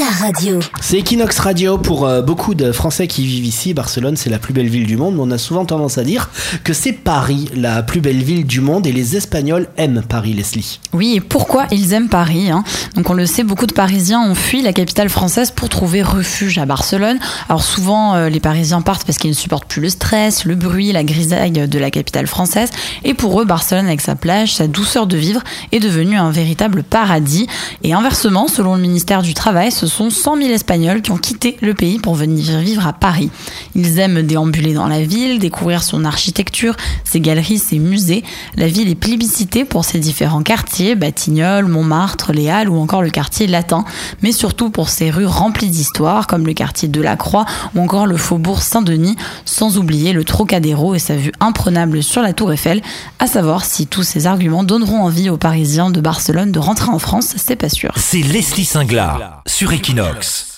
ta 0.00 0.24
radio. 0.24 0.60
C'est 0.80 0.98
Equinox 0.98 1.38
Radio 1.40 1.76
pour 1.76 2.06
euh, 2.06 2.22
beaucoup 2.22 2.54
de 2.54 2.72
Français 2.72 3.06
qui 3.06 3.26
vivent 3.26 3.44
ici. 3.44 3.74
Barcelone, 3.74 4.16
c'est 4.16 4.30
la 4.30 4.38
plus 4.38 4.54
belle 4.54 4.68
ville 4.68 4.86
du 4.86 4.96
monde. 4.96 5.16
Mais 5.16 5.20
on 5.22 5.30
a 5.30 5.36
souvent 5.36 5.66
tendance 5.66 5.98
à 5.98 6.04
dire 6.04 6.30
que 6.64 6.72
c'est 6.72 6.94
Paris, 6.94 7.50
la 7.54 7.82
plus 7.82 8.00
belle 8.00 8.22
ville 8.22 8.46
du 8.46 8.62
monde. 8.62 8.86
Et 8.86 8.92
les 8.92 9.18
Espagnols 9.18 9.68
aiment 9.76 10.02
Paris, 10.08 10.32
Leslie. 10.32 10.80
Oui, 10.94 11.16
et 11.16 11.20
pourquoi 11.20 11.66
ils 11.70 11.92
aiment 11.92 12.08
Paris 12.08 12.50
hein? 12.50 12.64
Donc 12.94 13.10
on 13.10 13.12
le 13.12 13.26
sait, 13.26 13.42
beaucoup 13.42 13.66
de 13.66 13.74
Parisiens 13.74 14.22
ont 14.22 14.34
fui 14.34 14.62
la 14.62 14.72
capitale 14.72 15.10
française 15.10 15.50
pour 15.50 15.68
trouver 15.68 16.02
refuge 16.02 16.56
à 16.56 16.64
Barcelone. 16.64 17.18
Alors 17.50 17.62
souvent, 17.62 18.14
euh, 18.14 18.30
les 18.30 18.40
Parisiens 18.40 18.80
partent 18.80 19.04
parce 19.04 19.18
qu'ils 19.18 19.30
ne 19.30 19.36
supportent 19.36 19.68
plus 19.68 19.82
le 19.82 19.90
stress, 19.90 20.46
le 20.46 20.54
bruit, 20.54 20.92
la 20.92 21.04
grisaille 21.04 21.50
de 21.50 21.78
la 21.78 21.90
capitale 21.90 22.26
française. 22.26 22.70
Et 23.04 23.12
pour 23.12 23.38
eux, 23.38 23.44
Barcelone, 23.44 23.86
avec 23.86 24.00
sa 24.00 24.14
plage, 24.14 24.54
sa 24.54 24.66
douceur 24.66 25.06
de 25.06 25.18
vivre, 25.18 25.42
est 25.72 25.80
devenu 25.80 26.16
un 26.16 26.30
véritable 26.30 26.84
paradis. 26.84 27.46
Et 27.82 27.92
inversement, 27.92 28.48
selon 28.48 28.76
le 28.76 28.80
ministère 28.80 29.20
du 29.20 29.34
Travail, 29.34 29.70
ce 29.70 29.89
sont 29.90 30.08
100 30.08 30.36
000 30.36 30.48
Espagnols 30.50 31.02
qui 31.02 31.10
ont 31.10 31.18
quitté 31.18 31.56
le 31.60 31.74
pays 31.74 31.98
pour 31.98 32.14
venir 32.14 32.58
vivre 32.60 32.86
à 32.86 32.92
Paris. 32.92 33.30
Ils 33.74 33.98
aiment 33.98 34.22
déambuler 34.22 34.72
dans 34.72 34.86
la 34.86 35.02
ville, 35.02 35.38
découvrir 35.38 35.82
son 35.82 36.04
architecture, 36.04 36.76
ses 37.04 37.20
galeries, 37.20 37.58
ses 37.58 37.78
musées. 37.78 38.24
La 38.56 38.68
ville 38.68 38.88
est 38.88 38.94
plébiscitée 38.94 39.64
pour 39.64 39.84
ses 39.84 39.98
différents 39.98 40.42
quartiers, 40.42 40.94
Batignolles, 40.94 41.66
Montmartre, 41.66 42.32
les 42.32 42.48
Halles 42.48 42.68
ou 42.68 42.78
encore 42.78 43.02
le 43.02 43.10
quartier 43.10 43.46
latin, 43.46 43.84
mais 44.22 44.32
surtout 44.32 44.70
pour 44.70 44.88
ses 44.88 45.10
rues 45.10 45.26
remplies 45.26 45.70
d'histoire 45.70 46.26
comme 46.26 46.46
le 46.46 46.54
quartier 46.54 46.88
de 46.88 47.00
la 47.00 47.16
Croix 47.16 47.44
ou 47.74 47.80
encore 47.80 48.06
le 48.06 48.16
faubourg 48.16 48.62
Saint-Denis, 48.62 49.16
sans 49.44 49.76
oublier 49.76 50.12
le 50.12 50.24
Trocadéro 50.24 50.94
et 50.94 50.98
sa 50.98 51.16
vue 51.16 51.32
imprenable 51.40 52.02
sur 52.02 52.22
la 52.22 52.32
Tour 52.32 52.52
Eiffel. 52.52 52.80
À 53.18 53.26
savoir 53.26 53.64
si 53.64 53.86
tous 53.86 54.04
ces 54.04 54.26
arguments 54.26 54.64
donneront 54.64 55.02
envie 55.02 55.28
aux 55.28 55.36
Parisiens 55.36 55.90
de 55.90 56.00
Barcelone 56.00 56.52
de 56.52 56.58
rentrer 56.58 56.90
en 56.90 56.98
France, 56.98 57.34
c'est 57.36 57.56
pas 57.56 57.68
sûr. 57.68 57.92
C'est 57.96 58.22
Leslie 58.22 58.64
Singlar 58.64 59.42
sur 59.46 59.72
Equinox. 59.80 60.49